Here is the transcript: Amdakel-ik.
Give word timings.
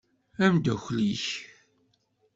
Amdakel-ik. 0.45 1.27